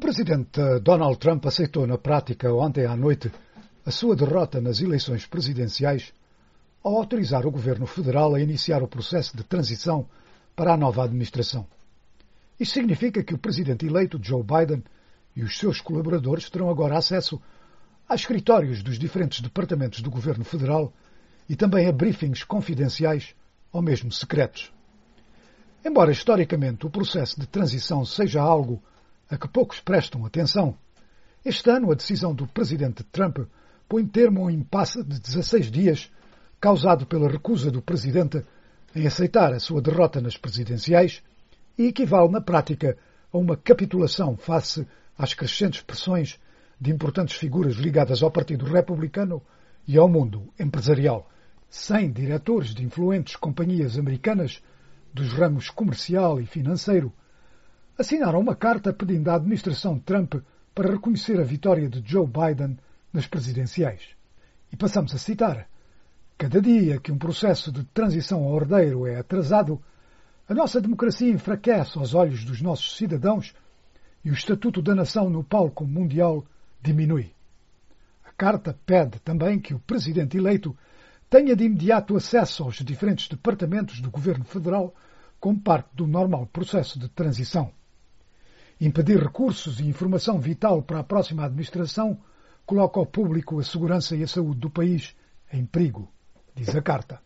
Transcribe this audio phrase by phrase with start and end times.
[0.00, 3.30] presidente Donald Trump aceitou na prática ontem à noite
[3.84, 6.12] a sua derrota nas eleições presidenciais
[6.82, 10.08] ao autorizar o governo federal a iniciar o processo de transição
[10.56, 11.66] para a nova administração.
[12.58, 14.82] Isto significa que o presidente eleito Joe Biden
[15.36, 17.40] e os seus colaboradores terão agora acesso
[18.08, 20.92] a escritórios dos diferentes departamentos do governo federal
[21.46, 23.34] e também a briefings confidenciais
[23.70, 24.72] ou mesmo secretos.
[25.84, 28.82] Embora historicamente o processo de transição seja algo
[29.30, 30.76] a que poucos prestam atenção,
[31.44, 33.38] este ano a decisão do presidente Trump
[33.88, 36.10] põe termo a um impasse de 16 dias
[36.60, 38.44] causado pela recusa do presidente
[38.94, 41.22] em aceitar a sua derrota nas presidenciais
[41.78, 42.98] e equivale na prática
[43.32, 46.38] a uma capitulação face às crescentes pressões
[46.78, 49.40] de importantes figuras ligadas ao Partido Republicano
[49.86, 51.30] e ao mundo empresarial.
[51.68, 54.60] Cem diretores de influentes companhias americanas
[55.14, 57.12] dos ramos comercial e financeiro
[57.98, 60.34] assinaram uma carta pedindo à administração Trump
[60.74, 62.78] para reconhecer a vitória de Joe Biden
[63.12, 64.16] nas presidenciais.
[64.72, 65.68] E passamos a citar:
[66.38, 69.82] Cada dia que um processo de transição ao ordeiro é atrasado,
[70.48, 73.54] a nossa democracia enfraquece aos olhos dos nossos cidadãos
[74.24, 76.44] e o estatuto da nação no palco mundial
[76.82, 77.32] diminui.
[78.24, 80.76] A carta pede também que o presidente eleito
[81.28, 84.94] tenha de imediato acesso aos diferentes departamentos do governo federal
[85.38, 87.72] como parte do normal processo de transição.
[88.80, 92.18] Impedir recursos e informação vital para a próxima administração
[92.64, 95.14] coloca ao público a segurança e a saúde do país
[95.52, 96.10] em perigo
[96.54, 97.20] diz a carta.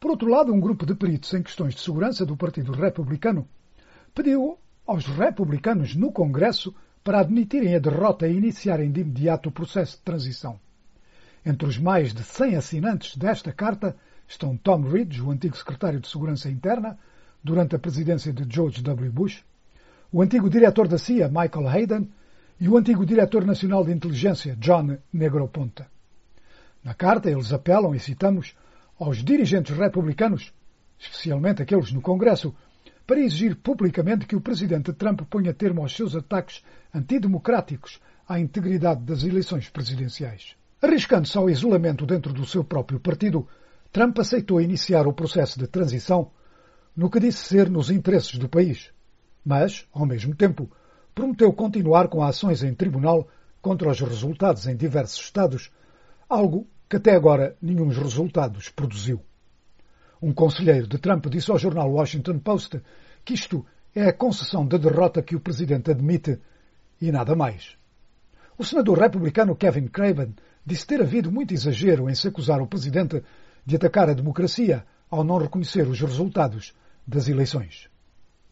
[0.00, 3.46] Por outro lado, um grupo de peritos em questões de segurança do Partido Republicano
[4.14, 9.98] pediu aos republicanos no Congresso para admitirem a derrota e iniciarem de imediato o processo
[9.98, 10.58] de transição.
[11.46, 16.08] Entre os mais de 100 assinantes desta carta estão Tom Ridge, o antigo secretário de
[16.08, 16.98] Segurança Interna,
[17.42, 19.12] durante a presidência de George W.
[19.12, 19.44] Bush,
[20.12, 22.10] o antigo diretor da CIA, Michael Hayden,
[22.58, 25.84] e o antigo diretor nacional de inteligência, John Negroponte.
[26.84, 28.54] Na carta, eles apelam, e citamos,
[28.98, 30.52] aos dirigentes republicanos,
[30.98, 32.54] especialmente aqueles no Congresso,
[33.06, 36.62] para exigir publicamente que o presidente Trump ponha termo aos seus ataques
[36.94, 40.54] antidemocráticos à integridade das eleições presidenciais.
[40.82, 43.46] Arriscando-se ao isolamento dentro do seu próprio partido,
[43.92, 46.30] Trump aceitou iniciar o processo de transição
[46.96, 48.92] no que disse ser nos interesses do país.
[49.44, 50.70] Mas, ao mesmo tempo,
[51.14, 53.28] prometeu continuar com ações em tribunal
[53.60, 55.70] contra os resultados em diversos estados
[56.28, 59.20] algo que até agora nenhum resultados produziu.
[60.22, 62.80] Um conselheiro de Trump disse ao jornal Washington Post
[63.24, 63.64] que isto
[63.94, 66.38] é a concessão da derrota que o presidente admite
[67.00, 67.76] e nada mais.
[68.56, 70.34] O senador republicano Kevin Craven
[70.64, 73.22] disse ter havido muito exagero em se acusar o presidente
[73.64, 76.74] de atacar a democracia ao não reconhecer os resultados
[77.06, 77.89] das eleições.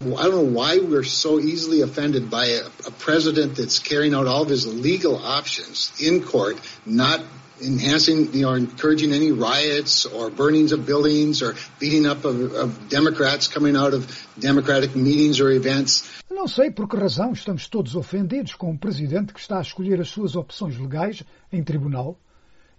[0.00, 4.26] I don't know why we're so easily offended by a, a president that's carrying out
[4.26, 7.20] all of his legal options in court, not
[7.62, 12.88] enhancing, you know, encouraging any riots or burnings of buildings or beating up of, of
[12.90, 14.06] Democrats coming out of
[14.38, 16.04] Democratic meetings or events.
[16.30, 19.98] Não sei por que razão estamos todos ofendidos com um presidente que está a escolher
[19.98, 22.18] as suas opções legais em tribunal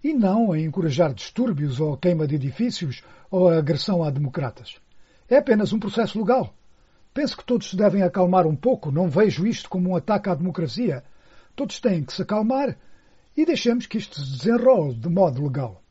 [0.04, 3.02] e não a encorajar distúrbios ou queima de edifícios
[3.32, 4.76] ou a agressão a democratas.
[5.28, 6.54] É apenas um processo legal.
[7.18, 8.92] Penso que todos se devem acalmar um pouco.
[8.92, 11.04] Não vejo isto como um ataque à democracia.
[11.56, 12.78] Todos têm que se acalmar
[13.36, 15.82] e deixemos que isto se desenrole de modo legal.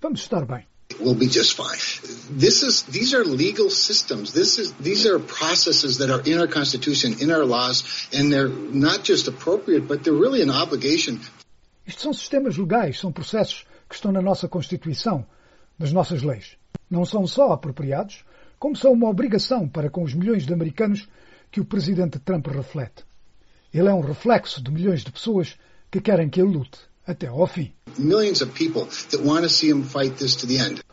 [0.00, 0.64] Vamos estar bem.
[0.98, 2.38] We'll be just fine.
[2.38, 4.32] This is, these are legal systems.
[4.32, 8.48] This is, these are processes that are in our Constitution, in our laws, and they're
[8.48, 11.20] not just appropriate, but they're really an obligation.
[11.86, 15.26] Isto são sistemas legais, são processos que estão na nossa Constituição,
[15.78, 16.56] nas nossas leis.
[16.90, 18.24] Não são só apropriados,
[18.58, 21.08] como são uma obrigação para com os milhões de americanos
[21.50, 23.04] que o presidente Trump reflete.
[23.72, 25.56] Ele é um reflexo de milhões de pessoas
[25.90, 27.72] que querem que ele lute até ao fim.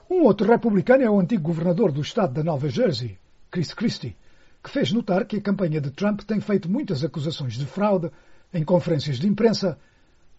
[0.10, 3.18] Um outro republicano é o antigo governador do estado da Nova Jersey,
[3.50, 4.16] Chris Christie,
[4.64, 8.12] que fez notar que a campanha de Trump tem feito muitas acusações de fraude
[8.54, 9.80] em conferências de imprensa,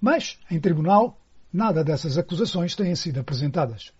[0.01, 1.19] mas, em tribunal,
[1.53, 3.93] nada dessas acusações têm sido apresentadas.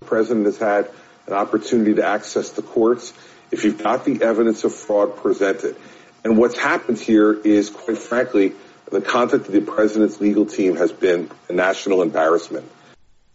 [0.00, 0.86] The president has had
[1.28, 3.12] an opportunity to access the courts
[3.52, 5.76] if you've got the evidence of fraud presented.
[6.24, 8.54] And what's happened here is, quite frankly,
[8.90, 12.64] The conduct of the president's legal team has been a national embarrassment.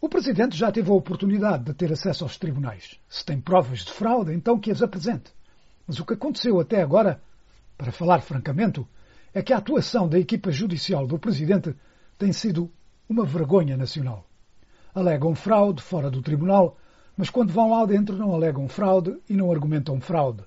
[0.01, 2.99] O presidente já teve a oportunidade de ter acesso aos tribunais.
[3.07, 5.31] Se tem provas de fraude, então que as apresente.
[5.87, 7.21] Mas o que aconteceu até agora,
[7.77, 8.83] para falar francamente,
[9.31, 11.75] é que a atuação da equipa judicial do presidente
[12.17, 12.69] tem sido
[13.07, 14.25] uma vergonha nacional.
[14.95, 16.77] Alegam fraude fora do tribunal,
[17.17, 20.43] mas quando vão lá dentro não alegam fraude e não argumentam fraude.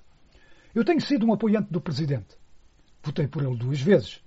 [0.75, 2.37] Eu tenho sido um apoiante do presidente.
[3.03, 4.21] Votei por ele duas vezes.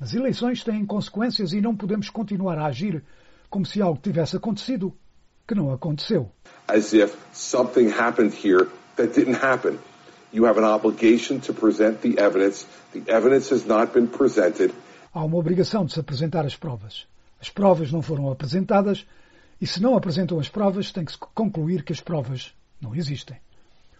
[0.00, 3.02] As eleições têm consequências e não podemos continuar a agir
[3.50, 4.94] como se algo tivesse acontecido
[5.46, 6.30] que não aconteceu.
[6.68, 9.78] As if something happened here that didn't happen.
[10.30, 12.66] You have an obligation to present the evidence.
[12.92, 14.74] The evidence has not been presented.
[15.12, 17.06] Há uma obrigação de se apresentar as provas.
[17.40, 19.06] As provas não foram apresentadas
[19.60, 23.36] e se não apresentam as provas, tem que se concluir que as provas não existem.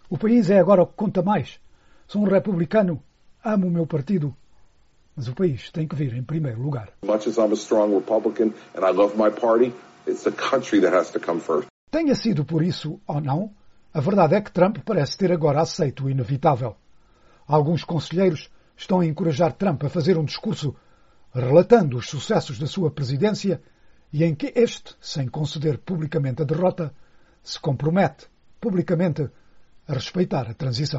[0.09, 1.59] O país é agora o que conta mais.
[2.07, 3.03] Sou um republicano,
[3.43, 4.35] amo o meu partido,
[5.15, 6.89] mas o país tem que vir em primeiro lugar.
[11.91, 13.51] Tenha sido por isso ou não,
[13.93, 16.75] a verdade é que Trump parece ter agora aceito o inevitável.
[17.47, 20.75] Alguns conselheiros estão a encorajar Trump a fazer um discurso
[21.33, 23.61] relatando os sucessos da sua presidência
[24.11, 26.93] e em que este, sem conceder publicamente a derrota,
[27.43, 28.27] se compromete
[28.59, 29.29] publicamente
[29.87, 30.97] a respeitar a transição.